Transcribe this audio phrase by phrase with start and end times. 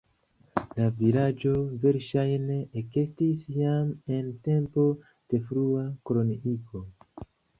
[0.77, 1.51] La vilaĝo
[1.83, 4.85] verŝajne ekestis jam en tempo
[5.35, 6.83] de frua koloniigo.